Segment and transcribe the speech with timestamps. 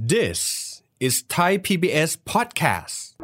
[0.00, 3.18] This is Thai PBS podcast.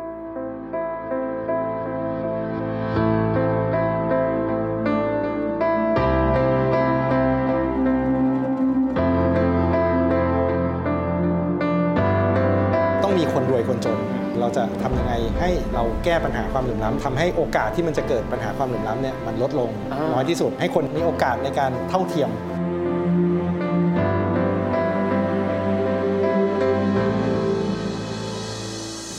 [13.02, 13.98] ต้องมีคนรวยคนจน
[14.40, 22.30] เราจะทำยังไงให้เราแก้ปัญหาความเหลื่อมล้ำทำให้โอกาสที่มันจะเกิดปัญหาความเหลื่อมล้ำเนี่ยมันลดลงอ่าน้อยที่สุด ให้คนมีโอกาสในการเท่าเทียม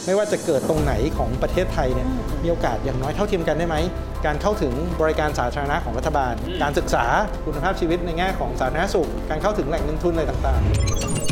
[0.06, 2.08] ไม่ว่าจะเกิดตรงไหนของประเทศไทยเนี่ย
[2.44, 3.76] มีโอกาสอย่างน้อยเท่าเทียมกันได้ไหม
[4.26, 7.06] การเข้าถึงบริการสาธารณะของรัฐบาล การศึกษา
[7.46, 11.25] คุณภาพชีวิตในแง่ของสาธารณสุข การเข้าถึงแหล่งเงินทุนอะไรต่างๆ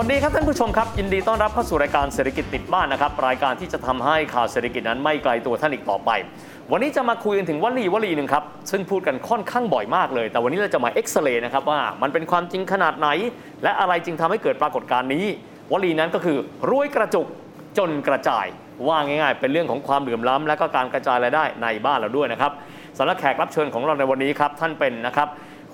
[0.00, 6.10] วัสดีครับท่านผู้ชมครับ ยินดีต้อนรับเข้าสู่รายการเศรษฐกิจติดบ้านนะครับ รายการที่จะทำให้ข่าวเศรษฐกิจนั้นไม่ไกลตัวท่านอีกต่อไป
[6.72, 13.08] วันนี้จะมาคุยกันถึงวลีวลีหนึ่งครับ ซึ่งพูดกันค่อนข้างบ่อยมากเลย แต่วันนี้เราจะมาเอ็กซเรย์นะครับว่ามันเป็นความจริงขนาดไหน
[13.62, 15.24] และอะไรจึงทำให้เกิดปรากฏการณ์นี้
[15.72, 16.38] วลีนั้นก็คือ
[16.70, 17.26] รวยกระจุก
[17.78, 18.46] จนกระจาย
[18.88, 22.52] ว่าง่าย ๆ เป็นเรื่องของความเหลื่อมล้ำและก็การกระจายรายได้ในบ้านเราด้วยนะครับ
[22.98, 25.28] สำหรับแขกรับเชิญของเราในวันนี้ครับท่านเป็นนะครับ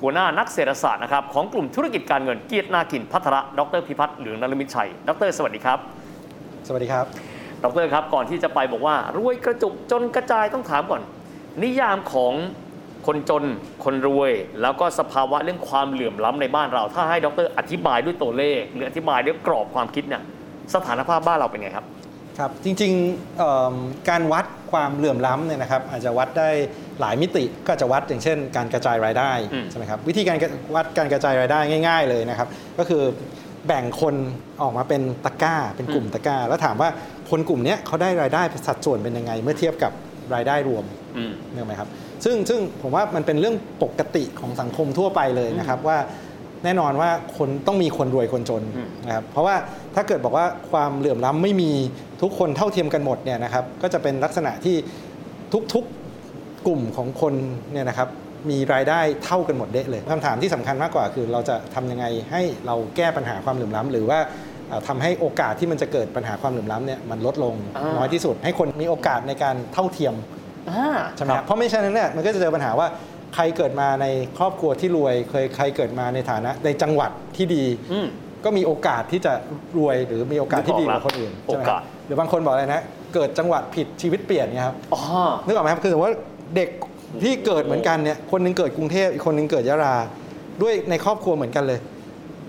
[0.05, 5.79] หัวหน้านักเศรษฐศาสตร์นะครับของกลุ่มธุรกิจการเงินเกียรตินากินพัทระ ดรพิพัฒน์เหลืองนรมิตชัย ดร สวัสดีครับ
[6.67, 7.07] สวัสดีครับ
[7.65, 11.03] ดรครับ ก่อนที่จะไปบอกว่ารวยกระจุกจนกระจายต้องถามก่อน
[11.63, 12.33] นิยามของ
[13.07, 13.45] คนจน
[13.85, 20.23] คนรวย แล้วก็สภาวะเรื่องความเหลื่อมล้ำในบ้านเรา ถ้าให้ดรอธิบายด้วยตัวเลข หรืออธิบายด้วยกรอบความคิดเนี่ย
[20.75, 21.87] สถานภาพบ้านเราเป็นไงครับ
[22.39, 23.75] ครับจริงๆเอิ่ม
[24.09, 26.51] การวัดความเหลื่อมล้ำเนี่ยนะครับอาจจะวัดได้
[27.01, 30.37] หลายมิติก็อาจจะวัดอย่างเช่น การกระจายรายได้อืมใช่ไหมครับวิธีการ
[30.75, 33.03] วัดการกระจายรายได้ง่าย ๆเลยนะครับ ก็คือ
[33.67, 34.15] แบ่งคน
[34.63, 36.89] ออกมาเป็นตะกร้า เป็นกลุ่มตะกร้า แล้วถามว่า
[37.31, 39.93] คนกลุ่มเนี้ยเขาได้รายได้สัดส่วนเป็นยังไง เมื่อเทียบกับ
[40.35, 40.85] รายได้รวม
[41.17, 41.89] อืมนึกไหมครับ
[42.25, 45.99] ซึ่งซึ่งผมว่ามันเป็นเรื่องปกติของสังคมทั่วไปเลยนะครับว่า
[46.65, 49.57] แน่นอนว่าคนต้องมีคนรวยคนจนอืมนะครับเพราะว่า
[49.95, 51.71] ถ้าเกิดบอกว่าความเหลื่อมล้ำไม่มี
[52.23, 54.77] ทุกคนเท่าเทียมกันหมดเนี่ยนะครับก็จะเป็นลักษณะที่
[55.75, 56.04] ทุกๆ
[56.67, 57.35] กลุ่มของคน
[57.73, 58.09] เนี่ยนะครับ
[58.51, 64.19] มีรายได้เท่ากันหมดเดะเลยคำถามที่สำคัญมากกว่าคือ เราจะทำยังไงให้เราแก้ปัญหาความเหลื่อมล้ำหรือว่า
[64.69, 70.15] เอ่อทำให้โอกาสที่มันจะเกิดปัญหาความเหลื่อมล้ำเนี่ยมันลดลงอ่าน้อยที่สุด ให้คนมีโอกาสในการเท่าเทียม
[70.71, 70.87] อ่า
[71.17, 72.87] ใช่ไหมครับเพราะไม่ใช่นั้นเนี่ยมันก็จะเจอปัญหาว่า
[73.35, 74.07] ใครเกิดมาใน
[74.39, 78.07] ครอบครัวที่รวย เคยใครเกิดมาในฐานะในจังหวัดที่ดีอืม
[78.45, 79.33] ก็มีโอกาสที่จะ
[79.79, 82.83] รวยหรือมีโอกาสที่ดีกว่าคนอื่นใช่ไหมคโอรักาบสหรือบางคนบอกอะไรนะ
[83.15, 85.03] เกิดจังหวัดผิดชีวิตเปลี่ยนเนี่ยครับอ๋อ
[85.47, 86.17] นึกออกไหมครับคือสมมติว่า
[86.57, 86.69] เด็ก
[87.23, 89.95] ที่เกิดเหมือนกันเนี่ยคนหนึงเกิดกรุงเทพอีกคนหนึงเกิดยะลา
[90.63, 91.79] ด้วยในครอบครัวเหมือนกันเลย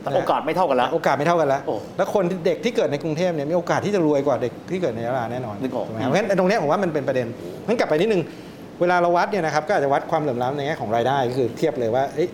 [0.01, 7.27] แต่โอกาสไม่เท่ากันแล้วโอกาสไม่เท่ากันแล้วโอ้แล้วคนที่เด็กที่เกิดในกรุงเทพเนี่ยมีโอกาสที่จะรวยกว่าเด็กที่เกิดในยะลาแน่นอนนึกออกถูกไหมครับเพราะฉะนั้นตรงเนี้ยผมว่ามันเป็นประเด็น
[7.67, 8.21] งั้นกลับไปนิดนึง
[8.81, 12.29] เวลาเราวัดเนี่ยนะครับก็อาจจะวัดความเหลื่อมล้ำในแง่ของรายได้ก็คือเทียบเลยว่าเอ้ย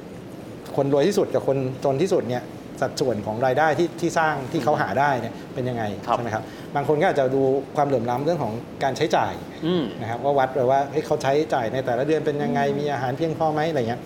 [0.76, 2.44] คนรวยที่สุดกับคนจนที่สุดเนี่ย
[2.82, 6.44] สัดส่วนของรายได้ที่ที่สร้างที่เขาหาได้เนี่ยเป็นยังไงครับใช่ไหมครับ
[6.76, 7.42] บางคนก็อาจจะดู
[7.76, 8.54] ความเหลื่อมล้ำเรื่องของ
[8.84, 9.34] การใช้จ่าย
[9.66, 14.02] อืมนะครับว่าวัดเลยว่าเฮ้ยเขาใช้จ่ายในแต่ละเดือนเป็นยังไงมีอาหารเพียงพอไหมอะไรเงี้ย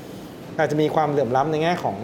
[0.60, 1.98] อาจจะมีความเหลื่อมล้ำในแง่ของ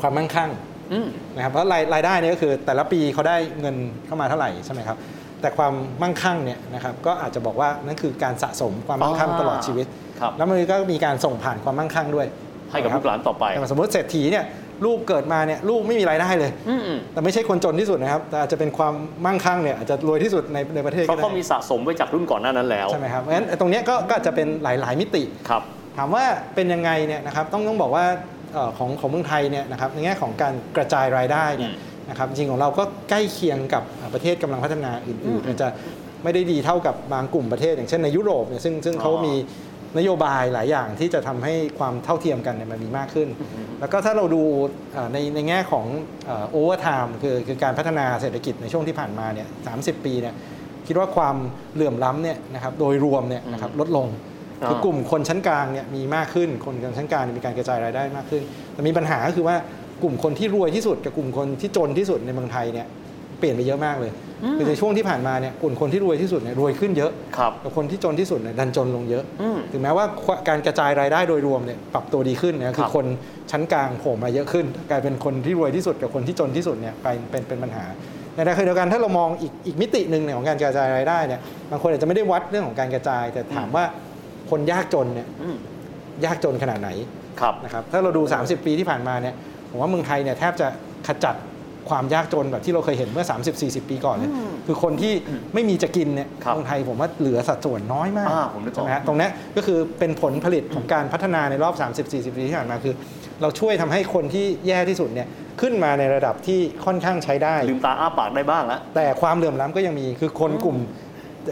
[0.00, 0.50] ความมั่งคั่ง
[0.92, 3.76] อืมนะครับเพราะรายรายได้เนี่ยก็คือแต่ละปีเขาได้เงิน
[4.06, 4.98] เข้ามาเท่าไหร่ใช่ไหมครับ
[5.40, 5.72] แต่ความ
[6.02, 9.86] มั่งคั่งเนี่ยนะครับก็อาจจะบอกว่านั่นคือการสะสมความมั่งคั่งอ่าตลอดชีวิต
[10.20, 12.26] ครับแล้วมันก็มีการส่งผ่านความมั่งคั่งด้วย
[12.70, 14.44] ให้กับลูกหลานต่อไปอย่างสมมติเศรษฐีเนี่ย
[14.84, 18.94] ลูกเกิดมาเนี่ยลูกไม่มีรายได้เลยอืมอืมแต่ไม่ใช่คนจนที่สุดนะครับ แต่อาจจะเป็นความ
[19.24, 25.62] มั่งคั่งเนี่ยอาจจะรวยที่สุดในในประเทศเพก็ราะได้เขามีสะสมไว้จากรุ่นก่อนหน้านั้นแล้ว ใช่ไหมครับเพราะฉะนั้นตรงเนี้ยก็ก็อาจจะเป็นหลาย ๆ มิติครับ
[25.96, 28.04] ถามว่าเป็นยังไงเนี่ยนะครับต้องต้องบอกว่า
[28.54, 31.76] เอ่อของของเมืองไทยเนี่ยนะครับในแง่ของการกระจายรายได้เนี่ยอืม
[32.10, 33.82] นะครับจริงของเราก็ใกล้เคียงกับ
[34.14, 35.68] ประเทศกำลังพัฒนาอื่นๆอาจจะ
[36.24, 39.34] ไม่ได้ดีเท่ากับบางกลุ่มประเทศ อย่างเช่นในยุโรปเนี่ยซึ่งซึ่งเขามี
[39.98, 43.28] นโยบายหลายอย่างที่จะทำให้ความเท่าเทียมกันเนี่ยมันมีมากขึ้น
[43.80, 44.42] แล้วก็ถ้าเราดู
[44.92, 45.86] เอ่อในในแง่ของ
[46.50, 49.74] over time คือคือการพัฒนาเศรษฐกิจในช่วงที่ผ่านมาเนี่ยสามสิบ
[50.04, 50.34] ปีเนี่ย
[50.86, 51.36] คิดว่าความ
[51.74, 54.06] เหลื่อมล้ำเนี่ยนะครับโดยรวมเนี่ยนะครับลดลง
[54.62, 58.42] อ่าคือกลุ่มคนชั้นกลางเนี่ยมีมากขึ้น คนชั้นกลางมีการกระจายรายได้มากขึ้น
[58.72, 59.56] แต่มีปัญหาก็คือว่า
[60.02, 62.86] กลุ่มคนที่รวยที่สุดกับกลุ่มคนที่จนที่สุดในเมืองไทยเนี่ย
[63.38, 64.12] เปลี่ยนไปเยอะมากเลย
[64.58, 70.04] คือในช่วงที่ผ่านมาเนี่ยกลุ่มคนที่รวยที่สุดเนี่ยรวยขึ้นเยอะครับแต่คนที่จนที่สุดเนี่ยดันจนลงเยอะอืมถึงแม้ว่า
[70.48, 73.06] การกระจายรายได้โดยรวมเนี่ยปรับตัวดีขึ้นนะคืคอรับคน
[73.50, 77.84] ชั้นกลางโผล่มาเยอะขึ้น กลายเป็นคนที่รวยที่สุดกับคนที่จนที่สุดเนี่ยไปเป็นเป็นปัญหา
[78.34, 81.40] ในขณะเดียวกันถ้าเรามองอีกอีกมิติหนึ่งเนี่ยของการกระจายรายได้เนี่ย
[81.70, 83.84] บางคนอาจจะไม่ได้วัดเรื่องของการกระจาย แต่ถามว่า
[84.50, 85.56] คนยากจนเนี่ยอืม
[86.24, 86.90] ยากจนขนาดไหน
[87.40, 89.34] ครับนะครับถ้าเราดู 30 ปีที่ผ่านมาเนี่ย
[89.70, 90.68] ผมว่าเมืองไทยเนี่ยแทบจะ
[91.06, 91.34] ขจัด
[91.90, 93.24] ความยากจนแบบที่เราเคยเห็นเมื่อ
[93.58, 94.30] 30-40 ปีก่อนเลย
[94.66, 95.12] คือคนที่
[95.54, 101.74] ไม่มีจะกินเนี่ยครับเมืองไทยผมว่าเหลือสัดส่วนน้อยมากอ่าผมนึกออกใช่ไหมฮะตรงเนี้ยก็คือเป็นผลผลิตของการพัฒนาในรอบ
[102.04, 102.94] 30-40 ปีที่ผ่านมาคือ
[103.42, 105.28] เราช่วยทำให้คนที่แย่ที่สุดเนี่ย
[105.60, 110.78] ขึ้นมาในระดับที่ค่อนข้างใช้ได้ลืมตาอ้าปากได้บ้างแล้วแต่ความเหลื่อมล้ำก็ยังมีคือคนกลุ่ม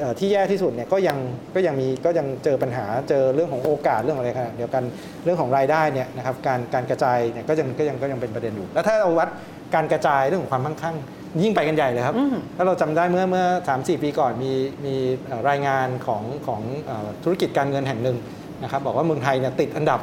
[0.01, 1.19] เอ่อที่แย่ที่สุดเนี่ยก็ยัง
[1.55, 4.83] ก็ยังมีก็ยังเจอปัญหาเจอเรื่องของโอกาสเรื่องอะไรครับเดียวกัน
[5.25, 9.29] เรื่องของรายได้เนี่ยนะครับการการกระจายเนี่ยก็ยังก็ยังก็ยังเป็นประเด็นอยู่ แล้วถ้าเราวัด
[9.75, 10.97] การกระจายเรื่องของความมั่งคั่ง
[11.43, 14.53] ยิ่งไปกันใหญ่เลยครับอืมถ้าเราจำได้เมื่อเมื่อสามสี่ปีก่อนมี
[14.85, 14.95] มี
[15.27, 18.17] เอ่อรายงานของของเอ่อธุรกิจการเงินแห่งหนึ่ง
[18.63, 20.01] นะครับบอกว่าเมืองไทยเนี่ยติดอันดับ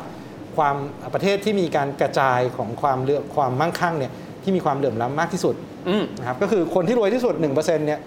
[0.57, 0.75] ความ
[1.13, 4.11] ประเทศที่มีการกระจายของความเลือกความมั่งคั่งเนี่ย
[4.43, 5.55] ที่มีความเหลื่อมล้ำมากที่สุด
[5.89, 7.99] อืมนะครับก็คือคนที่รวยที่สุด1%เนี่ย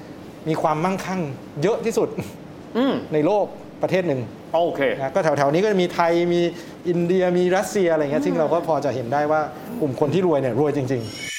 [0.48, 1.20] มีความมั่งคั่ง
[1.62, 2.08] เยอะที่สุด
[2.76, 3.44] อืมในโลก
[3.82, 4.20] ประเทศหนึ่ง
[4.54, 6.40] โอเคนะก็แถวๆนี้ก็จะมีไทยมี
[6.88, 9.40] อินเดียมีรัสเซียอะไรเงี้ยซึ่งเราก็พอจะเห็นได้ว่า
[9.80, 11.33] กลุ่มคนที่รวยเนี่ยรวยจริงมี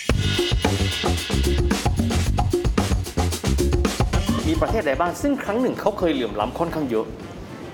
[4.61, 7.05] ประเทศใดบ้างซึ่งครั้งหนึ่งเขาเคยเหลื่อมล้ำค่อนข้างเยอะ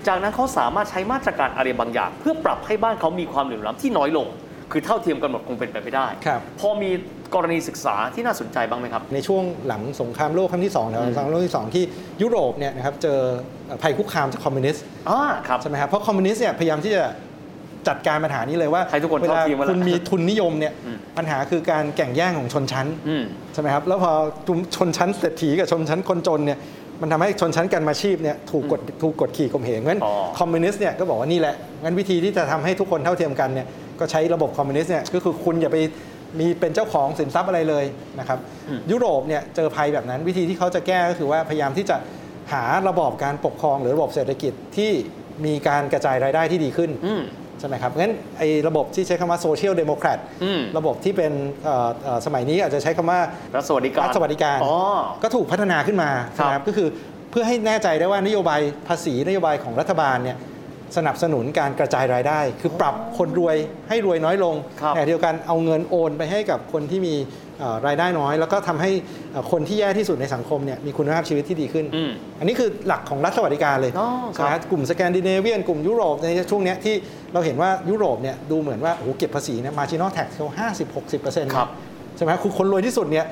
[0.07, 4.27] จากนั้นเขาสามารถใช้มาตรการอะไรบางอย่าง เพื่อปรับให้บ้านเขามีความเหลื่อมล้ำที่น้อยลง
[4.71, 6.91] คือเท่าเทียมกันหมดคงเป็นไปไม่ได้ครับพอมี
[7.35, 11.83] กรณีศึกษาที่น่าสนใจบ้างไหมครับๆในช่วงหลังสงครามโลกครั้งที่2แล้วสงครามโลกที่ 2 ที่
[12.21, 13.19] ยุโรปเนี่ยนะครับเจอ
[13.81, 17.03] ภัยคุกคามจากคอมมิวนิสต์อ่าครับใช่ไหมครับเพราะคอมมิวนิสต์เนี่ยพยายามที่จะ
[17.87, 23.23] จัดการปัญหานี้เลยว่าให้ทุกคนเวลาเท่าเทียมกันคุณมีทุนนิยมเนี่ยอืมปัญหาคือการแข่งแย่งของชนชั้นอืม
[23.53, 24.11] ใช่ไหมครับแล้วพอ
[24.75, 26.57] ชนชั้นเศรษฐีกับชนชั้นคนจนเนี่ย
[27.01, 33.67] มันทำให้ชนชั้นกรรมาชีพเนี่ยถูกกดถูกกดขี่ข่มเหงงั้นอ๋อคอมมิวนิสต์เนี่ยก็บอกว่านี่แหละงั้นวิธีที่จะทำให้ทุกคนเท่าเทียมกันเนี่ย
[33.99, 35.77] ก็ใช้ระบบคอมมิวนิสต์เนี่ยก็คือคุณอย่าไป
[36.39, 37.85] มีเป็นเจ้าของสินทรัพย์อะไรเลย
[38.19, 38.39] นะครับ
[38.91, 41.97] ยุโรปเนี่ยเจอภัยแบบนั้นวิธีที่เขาจะแก้ก็คือว่าพยายามที่จะ
[42.53, 44.91] หาระบอบการปกครองหรือระบบเศรษฐกิจที่
[45.45, 47.21] มีการกระจายรายได้ที่ดีขึ้นอืม
[47.61, 51.31] ใช่ไหมครับงั้นไอ้ระบบที่ใช้คำว่า social democrat อืมระบบที่เป็น
[51.63, 53.19] เอ่อเอ่อสมัยนี้อาจจะใช้คำว่า
[53.55, 54.75] รัฐสวัสดิการรัฐสวัสดิการอ๋อ
[55.23, 56.87] ก็ถูกพัฒนาขึ้นมาครับนะครับก็คือ
[57.31, 60.37] เพื่อให้แน่ใจได้ว่านโยบายภาษีนโยบายของรัฐบาลเนี่ย
[60.97, 63.57] สนับสนุนการกระจายรายได้ คือปรับคนรวย
[63.89, 67.15] ให้รวยน้อยลงครับขณะเดียวกันเอาเงินโอนไปให้กับคนที่มี
[67.50, 67.50] เอ่อ
[67.87, 68.91] รายได้น้อย แล้วก็ทำให้
[69.31, 76.95] เอ่อคนที่แย่ที่สุดในสังคมเนี่ยมีคุณภาพชีวิตที่ดีขึ้นอืมอันนี้คือหลักของรัฐสวัสดิการเลยอ๋อครับนะกลุ่มสแกนดิเนเวียนกลุ่มยุโรปในช่วงเนี้ยที่
[77.33, 81.69] เราเห็นว่ายุโรปเนี่ยดูเหมือนว่าโอ้โหเก็บภาษีเนี่ย marginal tax เขาห้าสิบหกสิบเปอร์เซ็นต์ครับ
[82.17, 83.25] ใช่ไหมคือคนรวยที่สุดเนี่ย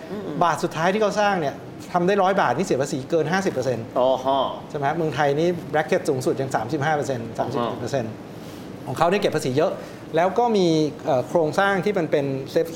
[0.44, 1.56] บาทสุดท้ายที่เขาสร้างเนี่ย
[1.94, 4.40] ทำได้ร้อยบาทนี่เสียภาษีเกิน 50%เอ๋อฮะ
[4.70, 9.72] ใช่ไหมเมืองไทยนี่ bracket สูงสุดยัง 35% 31%ของเขาได้เก็บภาษีเยอะ
[10.16, 10.68] แล้วก็มี
[11.06, 12.26] เอ่อโครงสร้างที่มันเป็น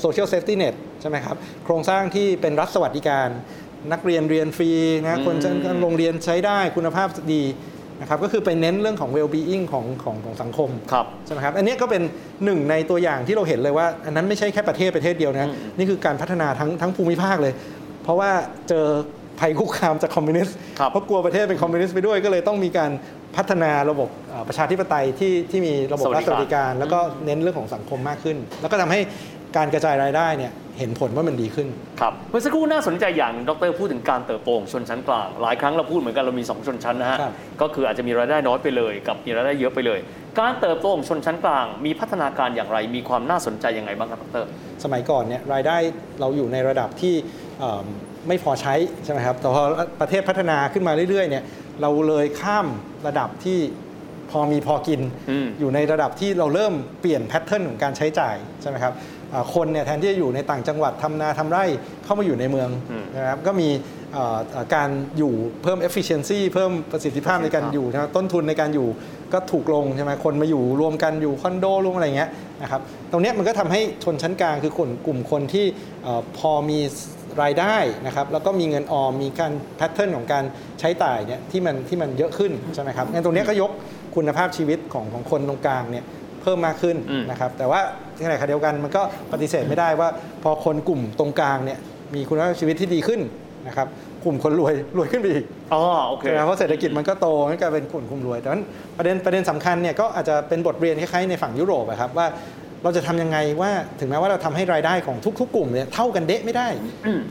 [0.00, 3.28] social safety net ใช่ไหมครับโครงสร้างที่เป็นรัฐสวัสดิการ
[3.92, 4.70] นักเรียนเรียนฟรี
[5.02, 5.50] นะคนจะ
[5.82, 7.42] โรงเรียนใช้ได้คุณภาพดี
[8.00, 12.02] นะครับก็คือไปเน้นเรื่องของ well-being ของของของสังคมครับใช่ไหมครับอันนี้ก็เป็น
[12.44, 17.52] หนึ่งในตัวอย่างที่เราเห็นเลยว่า อันนั้นไม่ใช่แค่ประเทศประเทศเดียวนะนี่คือการพัฒนาทั้งทั้งภูมิภาคเลย
[18.02, 18.30] เพราะว่า
[18.68, 18.86] เจอ
[19.40, 22.90] ภัยคุกคามจากคอมมิวนิสต์ครับเพราะกลัวประเทศเป็นคอมมิวนิสต์ไปด้วยก็เลยต้องมีการ
[23.36, 29.00] พัฒนาระบบเอ่อประชาธิปไตยที่ที่มีระบบรัฐสวัสดิการ แล้วก็เน้นเรื่องของสังคมมากขึ้น แล้วก็ทำให้
[29.56, 31.68] การกระจายรายได้เนี่ย เห็นผลว่ามันดีขึ้น
[32.00, 39.98] ครับ เมื่อสักครู่น่าสนใจอย่างหนึ่งดรพูดถึงการเติบโตของชนชั้นกลาง หลายครั้งเราพูดเหมือนกันเรามี 2 ชนชั้นนะฮะ ครับ ก็คืออาจจะมีรายได้น้อยไปเลย กับมีรายได้เยอะไปเลย
[40.40, 44.44] การเติบโตของชนชั้นกลาง มีพัฒนาการอย่างไร มีความน่าสนใจยังไงบ้างครับดร
[44.84, 45.76] สมัยก่อนเนี่ยรายได้
[46.20, 47.14] เราอยู่ในระดับที่
[47.60, 47.84] เอ่อ
[48.28, 48.74] ไม่พอใช้
[49.04, 49.62] ใช่ไหมครับแต่พอ
[50.00, 51.44] ประเทศพัฒนาขึ้นมาเรื่อยๆเนี่ย
[51.80, 52.66] เราเลยข้าม
[53.06, 53.58] ระดับที่
[54.30, 55.00] พอมีพอกิน
[55.30, 59.23] อืมอยู่ในระดับที่เราเริ่มเปลี่ยนแพทเทิร์นของการใช้จ่ายใช่ไหมครับอ่า
[59.54, 61.64] คนเนี่ยแทนที่จะอยู่ในต่างจังหวัดทำนาทำไร่
[62.04, 63.68] เข้ามาอยู่ในเมืองอืมนะครับก็มี
[64.12, 64.88] เอ่อเอ่อการ
[65.18, 68.88] อยู่เพิ่ม efficiency เพิ่มประสิทธิภาพในการอยู่นะครับต้นทุนในการอยู่
[69.32, 72.30] ก็ถูกลงใช่ไหมคนมาอยู่รวมกันอยู่คอนโดรวมอะไรเงี้ย
[72.62, 75.66] นะครับตรงเนี้ยมันก็ทำให้ชนชั้นกลางคือกลุ่มกลุ่มคนที่
[76.02, 76.78] เอ่อพอมี
[77.42, 77.76] รายได้
[78.06, 80.44] นะครับแล้วก็มีเงินออมมีการแพทเทิร์นของการ
[80.80, 83.70] ใช้จ่ายเนี่ยที่มันที่มันเยอะขึ้นใช่ไหมครับงั้นตรงเนี้ยก็ยก
[84.16, 86.04] คุณภาพชีวิตของของคนตรงกลางเนี่ย
[86.44, 87.80] เพิ่มมากขึ้นอืมนะครับแต่ว่า
[88.18, 90.08] ในขณะเดียวกันมันก็ปฏิเสธไม่ได้ว่า
[90.42, 91.78] พอคนกลุ่มตรงกลางเนี่ย
[92.14, 93.20] มีคุณภาพชีวิตที่ดีขึ้น
[93.68, 93.88] นะครับ
[94.24, 98.58] กลุ่มคนรวยรวยขึ้นไปอีกอ๋อโอเคใช่ไหมเพราะเศรษฐกิจมันก็โตมันก็เป็นกลุ่มกลุ่มรวยแต่ว่า
[98.96, 102.26] ประเด็นประเด็นสำคัญเนี่ยก็อาจจะเป็นบทเรียนคล้ายๆในฝั่งยุโรปอะครับว่า
[102.82, 103.70] เราจะทำยังไงว่า
[104.00, 106.68] ถึงแม้ว่าเราทำให้รายได้ของทุก ๆ กลุ่มเนี่ยเท่ากันเดะไม่ได้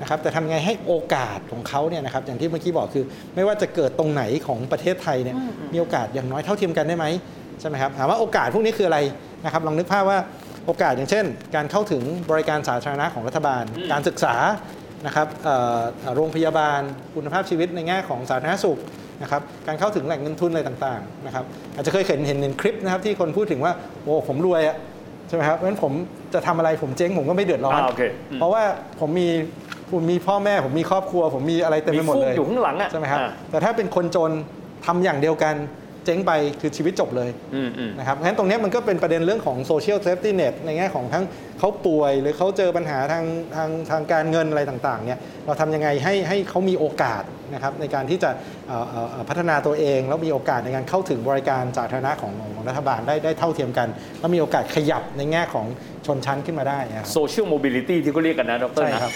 [0.02, 3.06] นะครับแต่ทำยังไงให้โอกาสของเขาเนี่ยนะครับอย่างที่เมื่อกี้บอกคือ
[3.36, 5.36] ไม่ว่าจะเกิดตรงไหนของประเทศไทยเนี่ย
[5.74, 7.06] มีโอกาสอย่างน้อยเท่าเทียมกันได้ไหม
[7.60, 9.00] ใช่ไหมครับถามว่าโอกาสพวกนี้คืออะไร
[9.46, 10.20] นะครับลองนึกภาพว่า
[10.66, 14.36] โอกาสอย่างเช่น การเข้าถึงบริการสาธารณะของรัฐบาล การศึกษา
[15.06, 16.80] นะครับเอ่อเอ่อโรงพยาบาล
[17.16, 18.80] คุณภาพชีวิตในแง่ของสาธารณสุข
[19.22, 21.44] นะครับการเข้าถึงแหล่งเงินทุนอะไรต่างๆนะครับ
[21.76, 24.76] อาจจะเคยเห็นเห็นเห็นคลิปนะครับที่คนพูดถึงว่าโอ้ผมรวยอะ
[25.28, 25.92] ใช่ไหมครับเพราะฉะนั้นผม
[26.34, 28.64] จะทำอะไรผมเจ๊งผมก็ไม่เดือดร้อนอ่าโอเคอืมเพราะว่า
[29.00, 29.28] ผมมี
[29.92, 34.32] คุณมีพ่อแม่ผมมีครอบครัว ผมมีอะไรเต็มมีไปหมดฟูกเลยอยู่ข้างหลังอะใช่ไหมครับอ่าแต่ถ้าเป็นคนจน
[34.86, 35.56] ทำอย่างเดียวกัน
[36.06, 36.32] เจ๊งไป
[36.62, 41.24] คือชีวิตจบเลยอืมอืมนะครับงั้นตรงเนี้ยมันก็เป็นประเด็นเรื่องของ social safety net ในแง่ของทั้ง
[41.60, 48.30] เขาป่วย หรือเขาเจอปัญหาทางทางทางการเงินอะไรต่างๆเนี่ยเราทำยังไงให้ให้เขามีโอกาสนะครับในการที่จะ
[48.68, 53.88] เอ่อเอ่อเอ่อพัฒนาตัวเอง แล้วมีโอกาสในการเข้าถึงบริการสาธารณะของของรัฐบาลได้ได้เท่าเทียมกัน
[54.20, 55.66] แล้วมีโอกาสขยับในแง่ของ
[56.06, 59.14] ชนชั้นขึ้นมาได้นะครับ social mobility ที่เขาเรียกกันนะดรใช่นะครับ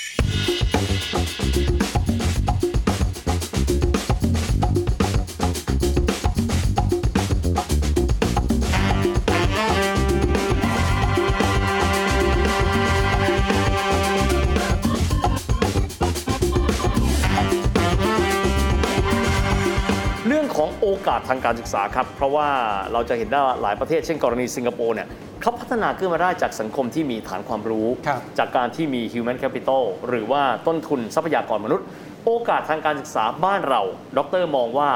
[21.18, 22.50] ของโอกาสทางการศึกษาครับ เพราะว่า
[22.94, 25.08] เราจะเห็นได้ว่าหลายประเทศเช่นกรณีสิงคโปร์เนี่ย
[25.42, 31.86] เขาพัฒนาขึ้นมาได้จากสังคมที่มีฐานความรู้ครับจากการที่มี human capital หรือว่าต้นทุนทรัพยากรมนุษย์
[32.26, 33.82] โอกาสทางการศึกษาบ้านเรา
[34.18, 34.90] ดรมองว่า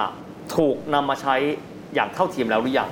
[0.55, 1.35] ถูกนำมาใช้
[1.95, 2.89] อย่างเท่าเทียมแล้วหรือยัง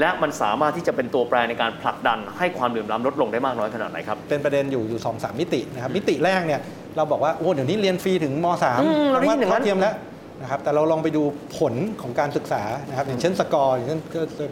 [0.00, 6.60] และมันสามารถที่จะเป็นตัวแปรในการผลักดันให้ความเหลื่อมล้ำลดลงได้มากน้อยขนาดไหนครับ เป็นประเด็นอยู่อยู่สองสามมิตินะครับมิติแรกเนี่ย
[6.96, 8.46] เราบอกว่าโอ้เดี๋ยวนี้เรียนฟรีถึงม
[8.82, 9.94] อืม .3 เราได้ยินอย่างนั้นเท่าเทียมแล้ว
[10.42, 11.22] นะครับแต่เราลองไปดู
[11.58, 14.00] ผลของการศึกษานะครับอย่างเช่นสกอร์อย่างเช่น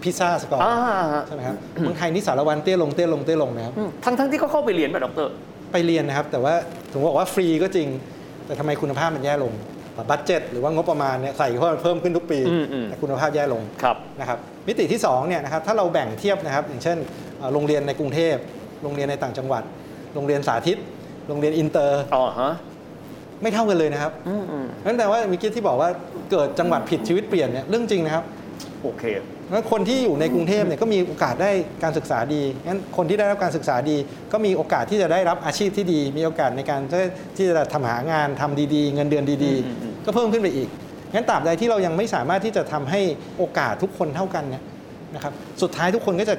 [0.05, 0.75] PISA score อ่า
[1.15, 5.29] ฮะ ใช่ไหมครับเมืองไทยนี่สาละวันเตี้ยลงเตี้ยลงเตี้ยลงนะครับอืมทั้งทั้งที่เขาเข้าไปเรียนแบบดร
[5.73, 6.55] ไปเรียนนะครับ แต่ว่า
[6.91, 7.89] ถึงบอกว่าฟรีก็จริง
[8.47, 9.53] แต่ทำไมคุณภาพมันแย่ลง
[10.11, 16.99] budget หรือว่างบประมาณเนี่ยใส่เข้ามาเพิ่มขึ้นทุกปี อืมอืม แต่คุณภาพแย่ลง ครับ นะครับมิติที่2เนี่ยนะครับถ้าเราแบ่งเทียบนะครับอย่างเช่น
[17.39, 18.37] เอ่อโรงเรียนในกรุงเทพ
[18.83, 19.63] โรงเรียนในต่างจังหวัด
[20.15, 20.79] โรงเรียนสาธิต
[21.29, 22.53] โรงเรียนอินเตอร์ อ๋อฮะ
[23.43, 25.91] ไม่เท่ากันเลยนะครับอืมอืมนั่นแปลว่าเมื่อกี้ที่บอกว่า
[26.31, 28.25] เกิดจังหวัดผิดชีวิตเปลี่ยนเนี่ยเรื่องจริงนะครับ
[28.83, 29.05] โอเค
[29.53, 31.51] แล้วคนที่อยู่ในกรุงเทพเนี่ยก็มีโอกาสได้
[31.83, 33.97] การศึกษาดีงั้นคนที่ได้รับการศึกษาดี
[34.33, 36.81] ก็มีโอกาสที่จะได้รับอาชีพที่ดี มีโอกาสในการ
[37.37, 40.69] ที่จะทำหางานทำดีๆ เงินเดือนดีอืมอืมๆก็เพิ่มขึ้นไปอีก
[41.15, 43.01] งั้นตราบใดที่เรายังไม่สามารถที่จะทำให้
[43.39, 44.63] โอกาสทุกคนเท่ากันเนี่ย
[45.15, 45.33] นะครับ
[45.63, 46.37] สุดท้ายทุกคนก็จะ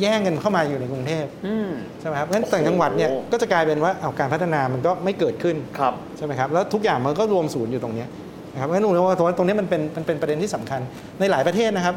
[0.00, 1.70] แย่งกันเข้ามาอยู่ในกรุงเทพอืม
[2.00, 8.08] ใช่ไหมครับงั้นต่างจังหวัดเนี่ยโอ้โหก็จะกลายเป็นว่าเอาการพัฒนามันก็ไม่เกิดขึ้นครับใช่ไหมครับแล้วทุกอย่างมันก็รวมศูนย์อยู่ตรงเนี้ย
[8.52, 10.80] นะครับงั้นหนูว่าตรงนี้ตรงนี้มันเป็นมันเป็นประเด็นที่สำคัญ
[11.20, 11.94] ในหลายประเทศนะครับ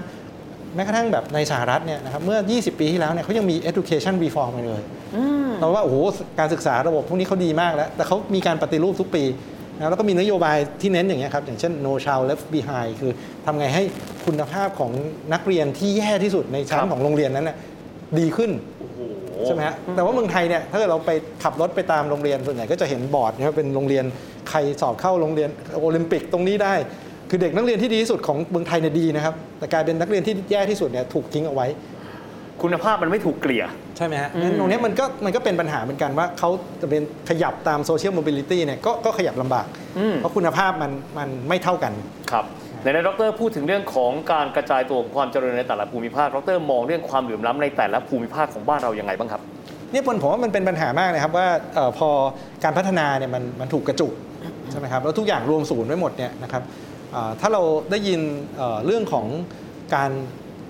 [0.76, 4.82] แม้กระทั่งแบบในสหรัฐเนี่ยนะครับเมื่อ 20 ปีที่แล้วเนี่ยเขายังมี education reform ไปเลย
[5.16, 5.96] อืมเราว่าโอ้โห
[6.40, 9.24] การศึกษาระบบพวกนี้เขาดีมากแล้ว แต่เขามีการปฏิรูปทุกปี
[9.78, 13.12] นะแล้วก็มีนโยบายที่เน้นอย่างเงี้ยครับ อย่างเช่น no child left behind คือ
[13.46, 13.84] ทำไงให้
[14.26, 14.92] คุณภาพของ
[15.34, 17.58] นักเรียนที่แย่ที่สุดในชั้ครันบของโรงเรียนนั้นน่ะ
[18.20, 19.00] ดีขึ้นโอ้โห
[19.46, 21.12] ใช่ไหมฮะแต่ว่าเมืองไทยเนี่ยถ้าเกิดเราไป
[21.44, 24.06] ขับรถไปตามโรงเรียนส่วนใหญ่ก็จะเห็นบอร์ดนะครับเป็นโรงเรียน
[24.50, 25.50] ใครสอบเข้าโรงเรียน
[25.82, 26.74] โอลิมปิกตรงนี้ได้
[27.30, 31.68] คือเด็กนักเรียนที่ดีที่สุดของเมืองไทยเนี่ยดีนะครับแต่กลายเป็นนักเรียนที่แย่ที่สุดเนี่ยถูกทิ้งเอาไว้
[32.64, 33.64] คุณภาพมันไม่ถูกเกลี่ย
[33.98, 36.50] ใช่ไหมฮะอืมงั้นตรงเนี้ยมันก็มันก็เป็นปัญหาเหมือนกันว่าเขา
[36.82, 39.68] จะเป็นขยับตาม social mobility เนี่ยก็ก็ขยับลำบาก
[40.00, 41.94] อืมเพราะคุณภาพมันมันไม่เท่ากัน
[42.32, 42.46] ครับ
[42.88, 49.42] ในในดรพูดถึงเรื่องของการกระจายตัวของความเจริญในแต่ละภูมิภาคดรมองเรื่องความเหลื่อมล้ำในแต่ละภูมิภาคของบ้านเรายังไงบ้างครับ
[49.92, 52.10] เนี่ยผมผมว่ามันเป็นปัญหามากเลยครับว่าเออพอ
[52.64, 54.14] การพัฒนาเนี่ยมันมันถูกกระจุก
[54.72, 56.64] ใช่ไหมครับแล้วทุกอย่างรวมศูนย์ไว้หมดเนี่ยนะครับ
[57.12, 58.22] เอ่อถ้าเราได้ยิน
[58.58, 59.26] เอ่อเรื่องของ
[59.96, 60.12] การ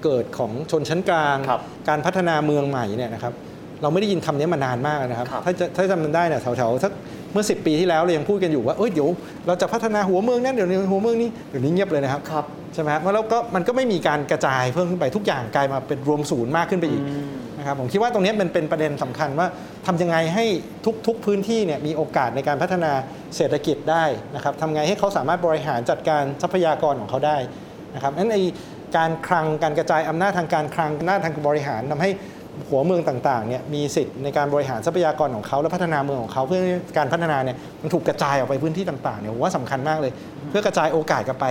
[0.04, 3.34] เกิดของชนชั้นกลางครับการพัฒนาเมืองใหม่เนี่ยนะครับ
[3.82, 6.92] เราไม่ได้ยินคำนี้มานานมากแล้วนะครับครับ ถ้าจะถ้าจำมันได้เนี่ยแถวๆสัก
[7.32, 9.10] เมื่อ 10 ปีที่แล้วเรายังพูดกันอยู่ว่าเอ้ยเดี๋ยว
[9.48, 17.04] เราจะพัฒนาหัวเมืองนั้นเดี๋ยวนี้หัวเมืองนี้เดี๋ยวนี้เงียบเลยนะครับครับใช่ไหมครับแล้วก็มันก็ไม่มีการกระจายเพิ่มขึ้นไปทุกอย่างกลายมาเป็นรวมศูนย์มากขึ้นไปอีก
[17.58, 19.48] นะครับผมคิดว่าตรงนี้มันเป็นประเด็นสำคัญว่า
[19.86, 20.46] ทำยังไงให้
[21.08, 22.92] ทุกๆพื้นที่เนี่ยมีโอกาสในการพัฒนา
[23.36, 24.04] เศรษฐกิจได้
[24.36, 27.38] นะครับทำไงให้เขาสามารถบริหารจัดการทรัพยากรของเขาได้
[27.96, 28.38] นะครับนั้นใน
[28.98, 32.10] การคลังการกระจายอำนาจทางการคลังอำนาจทางบริหารทำให้
[32.70, 40.12] หัวเมืองต่างๆเนี่ยมีสิทธิ์ในการบริหารทรัพยากรของเขาและพัฒนาเมืองของเขาเพื่อให้การพัฒนาเนี่ยมันถูกกระจายออกไปพื้นที่ต่างๆเนี่ยผมว่าสำคัญมากเลย
[40.50, 41.46] เพื่อกระจายโอกาสกลับไป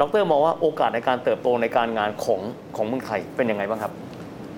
[0.00, 2.40] ดรมองว่าโอกาสในการเติบโตในการงานของ
[2.76, 3.92] ของเมืองไทยเป็นยังไงบ้างครับ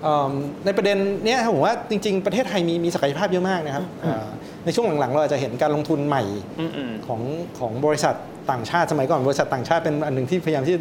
[0.03, 0.31] เอิ่ม
[0.65, 4.25] ในประเด็นเนี้ยผมว่าจริง ๆ ประเทศไทยมีมีศักยภาพเยอะมากนะครับเอ่อ
[4.65, 6.23] ในช่วงหลังๆ เราอาจจะเห็นการลงทุนใหม่
[6.59, 7.21] อืมอืมของ
[7.59, 8.15] ของบริษัท
[8.51, 10.75] ต่างชาติสมัยก่อนบริษัทต่างชาติเป็นอันหนึ่งที่พยายามที่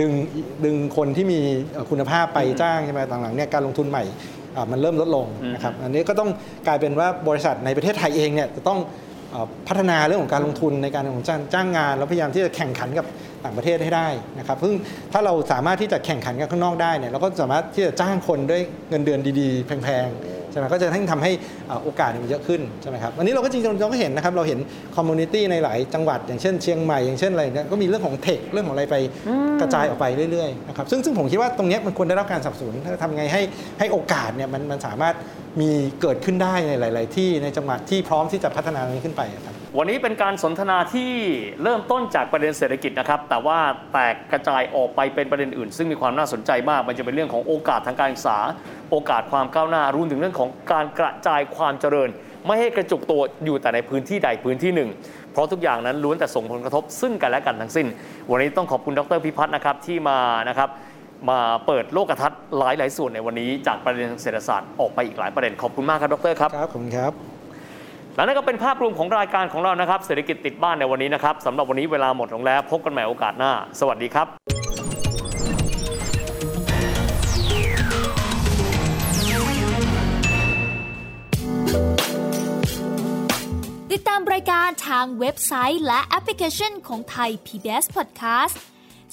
[0.00, 0.12] ดึง
[0.64, 1.40] ดึงคนที่มี
[1.72, 4.35] เอ่อคุณภาพไปจ้างใช่ไหมหลังๆเนี่ยการลงทุนใหม่อ่า
[4.72, 6.30] มันเริ่มลดลงอืมนะครับอันนี้ก็ต้อง
[6.66, 8.78] กลายเป็นว่าบริษัทในประเทศไทยเองเนี่ยจะต้อง
[9.30, 13.06] เอ่อพัฒนาเรื่องของการลงทุนในการของจ้างจ้างงาน แล้วพยายามที่จะแข่งขันกับ
[13.44, 14.08] ต่างประเทศให้ได้
[14.38, 14.74] นะครับซึ่ง
[15.12, 21.32] ถ้าเราสามารถที่จะแข่งขันกันข้างนอกได้เนี่ยเราก็สามารถที่จะจ้างคนด้วยเงินเดือนดีๆ แพงๆใช่ไหมก็จะทำให้
[21.68, 24.58] เอ่อโอกาสเนี่ยมันเยอะขึ้นใช่ไหมครับวันนี้เราก็จริงๆเราก็เห็นนะครับเราเห็น
[24.96, 28.96] community ในหลายจังหวัด อย่างเช่นเชียงใหม่อย่างเช่นอะไรเนี่ยก็มีเรื่องของ tech เรื่องของอะไรไป
[29.60, 33.42] กระจายออกไปเรื่อยๆนะครับซึ่งซึ่งผมคิดว่าตรงเนี้ยมันควรได้รับการสนับสนุนถ้าทำไงให้
[33.78, 35.14] ให้โอกาสเนี่ยมันมันสามารถ
[35.60, 35.70] มี
[36.00, 41.10] เกิดขึ้นได้ในหลาย ๆ ที่ในจังหวัดที่พร้อมที่จะพัฒนาตรงนี้ขึ้นไปอะครับ วันนี้เป็นการสนทนาที่
[41.62, 43.58] เริ่มต้นจากประเด็นเศรษฐกิจนะครับ แต่ว่า
[43.92, 48.38] แตกกระจายออกไปเป็นประเด็นอื่น ซึ่งมีความน่าสนใจมาก มันจะเป็นเรื่องของโอกาสทางการศึกษา
[48.90, 52.08] โอกาสความก้าวหน้ารวมถึงเรื่องของการกระจายความเจริญ
[52.46, 54.90] ไม่ให้กระจุกตัวอยู่แต่ในพื้นที่ใดพื้นที่หนึ่ง
[55.32, 57.86] เพราะทุกอย่างนั้นล้วนแต่ส่งผลกระทบซึ่งกันและกันทั้งสิ้น
[58.30, 60.18] วันนี้ต้องขอบคุณดรพิพัฒน์นะครับที่มา
[60.48, 60.68] นะครับ
[61.30, 67.35] มาเปิดโลกทัศน์หลายหลายๆส่วนในวันนี้ จากประเด็นเศรษฐศาสตร์ออกไปอีกหลายประเด็นขอบคุณมากครับดรครับครับขอบคุณครับ
[68.16, 74.26] และนั่นก็เป็นภาพรวมของรายการของเรานะครับเศรษฐกิจติดบ้านในวันนี้นะครับสำหรับวันนี้เวลาหมดลงแล้ว พบกันใหม่โอกาสหน้า สวัสดีครับ
[83.92, 88.56] ติดตามรายการทางเว็บไซต์และแอปพลิเคชันของไทย PBS Podcast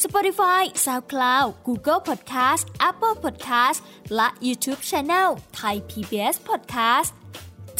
[0.03, 3.79] Spotify SoundCloud Google Podcast Apple Podcast
[4.15, 5.29] และ YouTube Channel
[5.59, 7.11] Thai PBS Podcast